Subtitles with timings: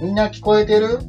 [0.00, 1.00] みんな聞こえてる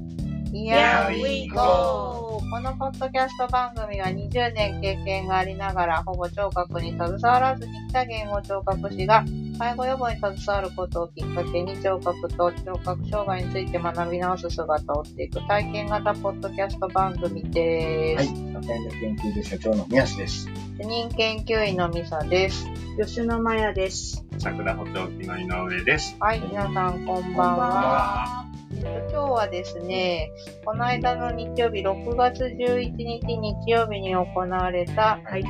[0.52, 2.42] ？Here we go!
[2.50, 9.24] このポッドキャスト番組は20年経験がありながら、ほぼ聴覚に携わらずに来た言語聴覚士が、
[9.60, 18.34] 介護予防に携わることをきっかけに聴覚と聴覚障害について学び直す姿を追っていく体験型ポッドキャスト番組です。
[18.34, 18.54] はい。
[18.54, 20.50] 社会の研究所社長の宮須です。
[20.82, 22.66] 主任研究員のミサです。
[23.00, 24.26] 吉野真也です。
[24.40, 26.18] 桜補聴器の井上です。
[26.20, 28.39] はい、皆さんこんばんこんばんは
[28.82, 30.32] 今日はですね、
[30.64, 35.42] この間の日曜日、6月11日日曜日に行われた、はい。
[35.42, 35.46] 一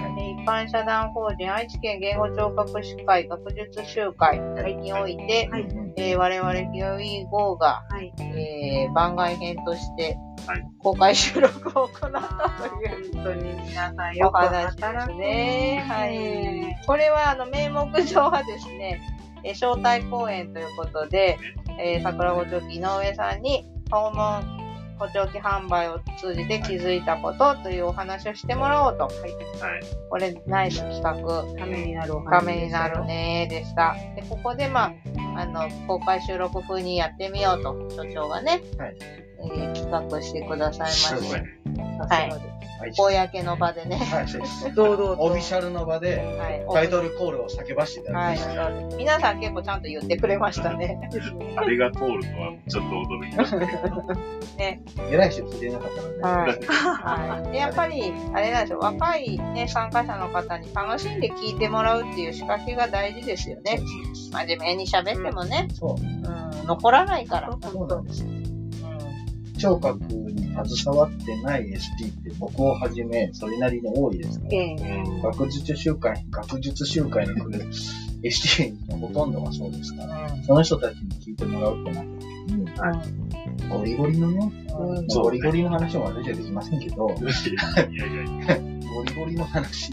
[0.47, 4.39] 般社団法人愛知県言語聴覚士会学術集会
[4.77, 8.11] において、はいえー我々 Here We Go が、はい。
[8.19, 15.83] えー番外編としてはい公開収録を行ったという本当に皆さんおよく話ですね。
[15.87, 16.85] はい。
[16.87, 18.99] これは、あの、名目上はですね、
[19.43, 21.37] えー招待講演ということで、
[21.79, 24.59] えー桜補聴器井上さんに訪問
[24.99, 29.05] 補聴器販売を通じて気づいたことというお話をしてもらおうと。
[29.05, 29.13] はい。
[30.09, 31.43] これ、ナイス企画。
[31.57, 33.05] ためになるお話ためになる。
[33.05, 33.95] ねでした。
[34.15, 34.93] で、ここでまあ、
[35.37, 38.97] あの、公開収録風にやってみようと、所長がね、はい
[39.41, 41.97] えー企画してくださいますしごいて、ね。
[42.09, 42.58] はい。
[42.79, 42.93] はい。
[42.95, 44.73] 公の場でね、はい。
[44.73, 45.21] 堂々と。
[45.21, 46.65] オフィシャルの場ではい。
[46.71, 48.69] タイトルコールを叫ばせていただはい、きました。
[48.69, 48.97] そうです。
[48.97, 50.97] 皆さん結構ちゃんと言ってくれましたね。
[51.57, 54.03] あれが通るとはちょっと驚きましたけど。
[54.57, 54.81] ね。
[55.11, 56.21] 偉い人聞いてなかったので。
[56.21, 56.59] はい。
[57.41, 57.51] はい。
[57.51, 58.79] で、やっぱり、あれなんですよ。
[58.79, 63.81] 若いね、参加者の方に楽しんで聞いてもらうっていう仕掛けが大事ですよね。
[64.31, 66.01] 真面目に喋ってもね、そう。
[66.01, 67.57] うん、残らないから。
[67.61, 68.23] そうなんです。
[68.23, 68.39] うん。
[69.57, 74.51] 聴覚に携わってない ST って僕をはじめ、それなりに多いですから。
[74.53, 75.21] ええうん。
[75.21, 77.65] 学術集会、学術集会に来る
[78.23, 82.05] ST のほとんどがそうですから、うんその人たちに聞いてもらうってなっ
[82.75, 84.51] た時に、ゴリゴリのね、
[85.13, 88.78] ゴリゴリの話も私はできませんけど、いやいやいや。
[88.95, 89.91] ゴリゴリの話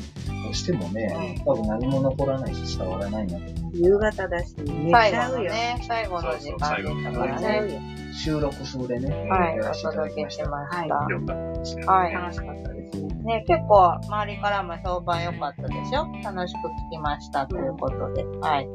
[0.49, 3.45] をしてもね、多分何も残らないし伝わらないなと。
[3.75, 5.51] 夕方だし、寝ち最ゃうよ。
[5.51, 7.41] ね、最後の時間でしたからね。
[7.41, 7.81] 寝ちゃうよ。
[8.12, 10.49] 収録風でね、はい、お届けしました。
[10.49, 10.84] ました。
[10.87, 11.84] よかったですね。
[11.84, 12.12] はい。
[12.15, 13.15] 楽しかったですね。
[13.25, 16.07] ね、結構周りからも評判良かったでしょ？
[16.23, 18.69] 楽しく聞きましたということで、はい。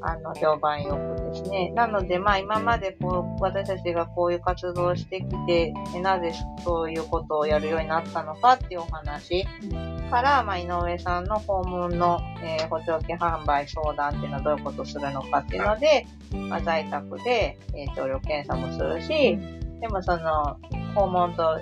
[0.00, 1.70] あの、評判良くですね。
[1.74, 6.32] なので、まあ今までこう、私たちがこういう活動をしてきて、えなぜ
[6.64, 9.44] そういうことをやるようになったのかっていうお話
[10.10, 16.06] から、まあ井上さんの訪問の、えー補聴器販売相談っていうのはどういうことをするのかっていうので、
[16.48, 19.38] まあ在宅で、えー、聴力検査もするし、
[19.80, 20.58] でもその、
[20.94, 21.58] 訪問と、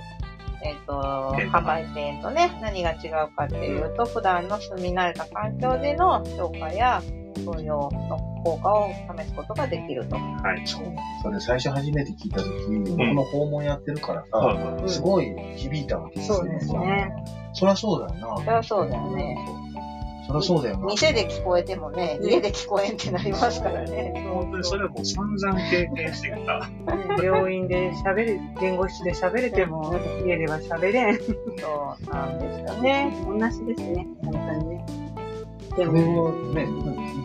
[0.62, 7.02] えっ、と、検査販売店とね、何が違うかっていうと、普段の住み慣れた環境での評価や、
[7.44, 10.16] 投与の効果を試すことができると。
[10.16, 10.66] はい。
[10.66, 10.84] そう。
[11.22, 12.50] それ最初初めて聞いた時、
[12.90, 17.12] 僕も訪問やってるからさ、はいすごい響いたわけですよそうですね。
[17.52, 18.36] そりゃそうだよな。
[18.36, 19.36] そりゃそうだよね。
[20.26, 20.86] そりゃそうだよな。
[20.86, 24.12] 店で聞こえてもね、家で聞こえんってなりますからね。
[24.32, 26.68] 本当にそれはもう散々経験してきた。
[27.22, 31.18] 病院で喋る、弁護士で喋れても、家では喋れん。
[31.18, 31.24] そ
[32.00, 33.16] うなんですよね。
[33.26, 34.06] 同じですね。
[34.24, 35.05] 本当にね。
[35.76, 36.68] でも、はね、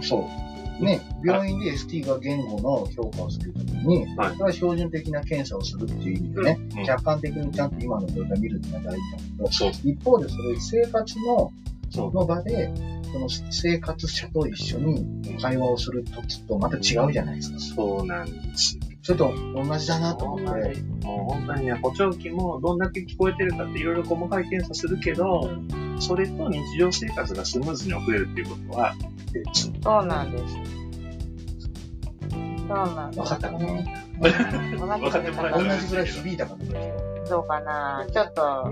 [0.02, 0.84] そう。
[0.84, 9.72] ね、病院で ST が言語の評価をするときに、はいそれは標準的な検査をするっていう意味でね、うん客観的にちゃんと今の状態を見るっていうのは大事だけど、そう。
[9.84, 11.54] 一方でそれ生活の
[11.92, 12.12] そう。
[12.14, 12.72] の場で、
[13.12, 17.60] その生活者と一緒に会話をするときとまた違うじゃないですか。
[17.60, 18.82] そうなんですよ。
[19.04, 25.50] それと同じだなと思って、もう本当にね、補聴器もどんだけ聞こえてるかっていろいろ細かい検査するけど、
[26.02, 28.94] それと日常生活がスムーズに送れるっていうことは
[29.32, 29.72] 別。
[29.82, 30.54] そうなんです。
[30.54, 30.60] そ
[32.74, 33.20] うなんです。
[33.20, 33.60] 分かったかな？
[33.60, 33.68] 分
[34.22, 34.32] 分
[35.12, 36.78] かってもらえ同じぐらい響いたかと思う
[37.30, 38.66] どうかなちょっと、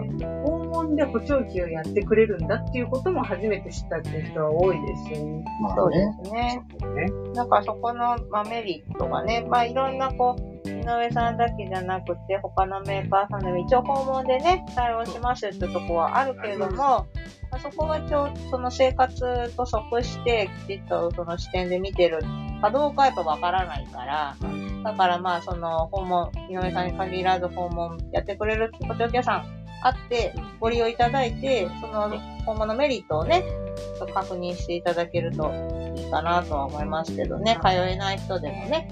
[0.43, 5.45] 訪問で補聴器をやってくれるんだっていうことも初めて知ったっていう人は多いですよね。
[5.75, 6.65] そうでまあね。
[6.77, 7.05] すね。
[7.05, 7.11] ね。
[7.35, 17.05] なんかそこの、まあ、メリットがね、まあいろんなこう、井上さんだけじゃなくて、他のメーカーさんでも一応訪問でね、対応しますってところはあるけれども、ま
[17.51, 22.19] あ、そこが一応その生活と即してきちっとその視点で見てる
[22.61, 24.35] かどうかはやっぱわからないから、
[24.83, 32.09] だからまあその訪問、井上さんに限らず訪問やってくれる補聴器屋さんあって、ご利用いただいて、その
[32.45, 33.43] 訪問のメリットをね、
[34.13, 35.51] 確認していただけると
[35.95, 38.89] いいかなとは思いますけどね、通えない人でもね、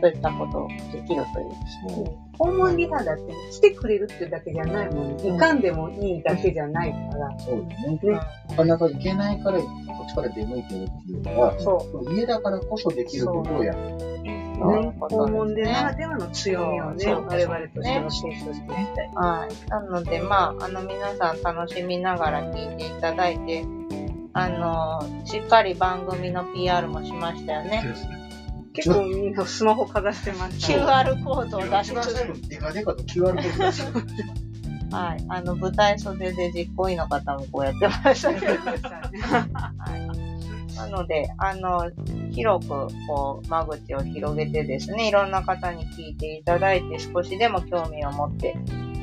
[0.00, 2.30] そういったことできるという。
[2.38, 5.30] 訪問リハだって来てくれるってだけじゃないもんね。
[5.30, 7.38] 行かんでもいいだけじゃないから。
[7.38, 8.20] そうだね。
[8.48, 9.66] なかなか行けないから、こ
[10.04, 13.78] っちから出向いてるっていうのは、そ家だからこそできることをやる。
[14.66, 19.10] ね、訪問でならではの強みをね、我々としては提唱していきたい。
[19.14, 19.70] はい。
[19.70, 23.64] なので、まあ、あの、皆さん楽しみながら聞いていただいて、
[24.32, 27.94] あの、しっかり番組の PR もしましたよね。
[28.72, 30.72] 結構みんなスマホかざしてました。
[30.72, 34.06] QR コードを出しと QR コード出してる
[34.92, 35.24] はい。
[35.28, 38.54] あの、舞台袖で実行委員の方もこうやってましたけど。
[38.56, 39.46] は
[39.96, 40.30] い。
[40.76, 41.90] なので、あの、
[42.32, 48.56] 広く、こう、間口を広げてですね、いろんな方に聞いていただいて、少しでも興味を持って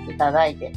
[0.10, 0.74] いただいて、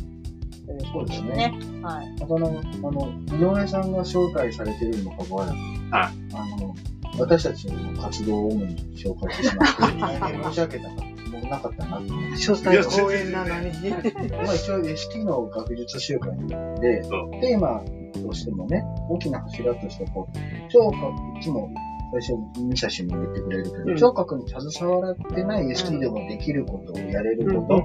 [0.79, 1.53] ということですね。
[1.83, 2.15] はい。
[2.19, 6.75] その、あの、井上さんが招待されてるにもかかわらず、はいあの、
[7.19, 11.05] 私たちの活動を主に紹介してしまって、大 変申し訳なかった。
[11.31, 12.31] もうなかったなと思って。
[12.37, 13.71] 初対応援なのに。
[14.45, 16.37] まあ一応 ST の学術集会
[16.81, 17.03] で、
[17.41, 17.83] テーマ
[18.13, 21.69] としてもね、大きな柱としてこう、聴覚、いつも
[22.13, 23.97] 最初にミサシに言ってくれるけど、うん。
[23.97, 27.83] 聴覚に携わってない ST でもできることをやれること、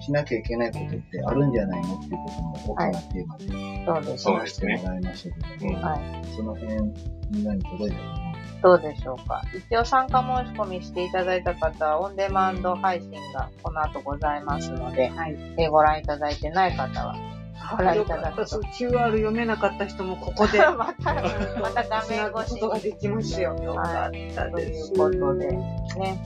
[0.00, 3.48] しなきゃいけないことってあるんじゃないのっていうことも大きなテーマで
[3.86, 4.18] そうですね。
[4.18, 6.36] そうですしてもらいましたけど、うんはい。
[6.36, 6.74] その辺
[7.30, 8.28] みんなに届いたと思う
[8.60, 9.42] どうでしょうか。
[9.54, 15.36] 一応参加申し込みしていただいた方は、オンデマンド配信がこの後ございますので、はい。
[15.56, 17.16] えーご覧いただいてない方は、
[17.76, 18.46] ご覧いただくと。
[18.46, 20.58] そう QR 読めなかった人もここで。
[20.76, 21.14] また、
[21.60, 23.54] また画面越しことができますよ。
[23.62, 24.96] よかはったという。
[24.96, 26.20] ことで、ね。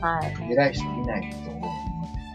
[0.00, 0.52] はい。
[0.52, 1.83] 偉い人いないと思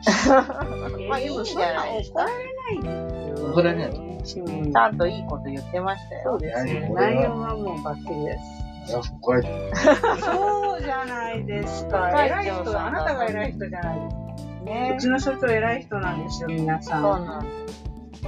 [1.09, 2.25] まあいいんじゃないですか。
[2.25, 3.51] う。
[3.51, 4.39] 怒られないと思います。
[4.39, 6.21] うんちゃんといいこと言ってましたよ。
[6.31, 6.91] そうですね。
[6.93, 8.69] 内容はもうバッチリです。
[8.91, 12.09] そうじゃないですか。
[12.11, 14.19] 会偉い人、あなたが偉い人じゃないですか。
[14.65, 17.01] ねうちの所長偉い人なんですよ、皆さん。
[17.01, 17.45] そうなん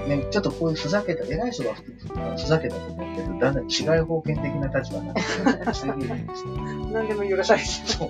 [0.08, 1.74] ね、ちょっとこういうふざけた、偉い人が
[2.38, 5.74] ふざけたことやってると、だんだん違い方権的な立場になってくる。
[5.74, 6.52] すげえいいですよ
[6.94, 8.10] 何でも許されてそう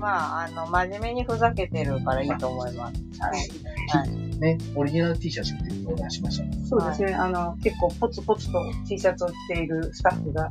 [0.00, 3.02] まあ、あの、真面目にふざけてるからいいと思います。
[3.20, 4.10] はい。
[4.40, 6.66] ね、オリジナル T シャツ着てお願いしました。
[6.66, 8.58] そうですね、あの、結構ポツポツと
[8.88, 10.50] T シャツを着ているスタッフが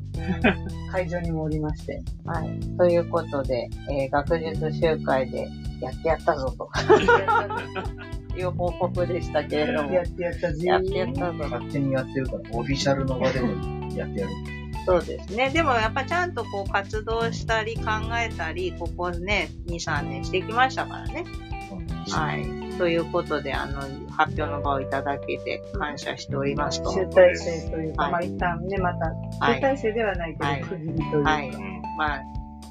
[0.92, 2.00] 会場にもおりまして。
[2.26, 2.60] はい。
[2.78, 5.50] ということで、えー学術集会で
[5.82, 6.70] やってやったぞと
[8.38, 9.92] いう報告でしたけれども。
[9.92, 10.68] やってやったぜ。
[10.68, 11.34] やってやったぞ。
[11.40, 13.48] 勝手にやってるから、オフィシャルの場でも
[13.96, 14.34] やってやる。
[14.86, 15.50] そうですね。
[15.50, 17.84] でもやっぱちゃんとこう活動したり考
[18.18, 21.26] えたり、ここね、2、3年してきましたからね。
[22.10, 22.78] はい。
[22.78, 26.92] ということで、あの、発表の場をいただけて感謝しておりますと。
[26.92, 29.06] 集大成というか、はいまあ一旦ね、また、
[29.46, 31.30] はい集大成ではないけど、はい区切りというか。
[31.30, 31.52] はい。
[31.98, 32.22] まあ、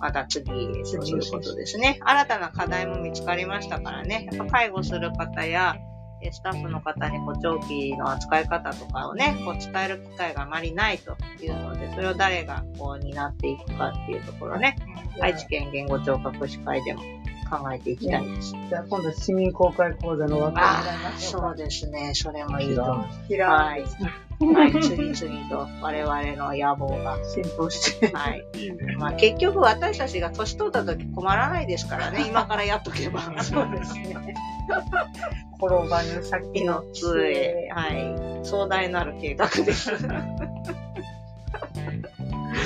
[0.01, 1.99] また次へということですね。
[2.01, 4.29] 新たな課題も見つかりましたからね。
[4.33, 5.98] やっぱ介護する方や、え
[6.33, 14.77] スタッフの方に補聴器の扱い方とかをね、こう伝える機会があまりないというので、それを誰がこう担っていくかっていうところね、
[15.21, 17.03] 愛知県言語聴覚士会でも
[17.49, 18.53] 考えていきたいです。
[18.69, 21.49] じゃあ今度市民公開講座の枠を狙いああ、ましょうか。
[21.49, 22.13] そうですね。
[22.15, 23.07] それもいいと思う。
[23.27, 23.85] キラはい。
[24.41, 27.19] はい、次々と我々の野望が。
[27.25, 28.09] 浸透して。
[28.15, 28.45] はい。
[28.99, 33.21] まあ結局私たちが年取った時困らないですからね、今からやっとけば。
[33.43, 34.35] そうですね。
[35.61, 38.47] 転ばぬ先の杖、はい。
[38.47, 39.91] 壮大なる計画です。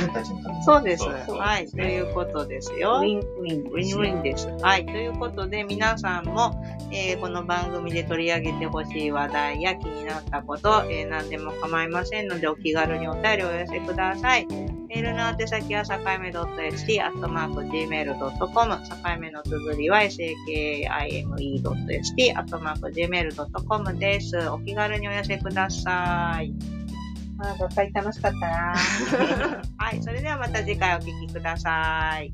[0.02, 0.64] 自分たちのために。
[0.64, 1.04] そうです。
[1.04, 1.66] はい。
[1.66, 3.00] ということですよ。
[3.02, 3.62] ウィンウィン。
[3.70, 4.48] ウィンウィンです。
[4.60, 4.86] はい。
[4.86, 14.46] ということで、皆さんも、えーこの番組で取り上げてほしい話題や気になったこと、えー何でも構いませんので、お気軽にお便りをお寄せください。
[14.94, 20.28] メールの宛先は、さかいめ .st、アットマーク、gmail.com、さかいめの綴りは、sakime.st、
[22.36, 24.36] アットマーク、gmail.com です。
[24.48, 26.81] お気軽にお寄せください。
[27.50, 28.74] あ、学会楽しかったな
[29.78, 30.02] はい。
[30.02, 32.32] それではまた次回お聞きください。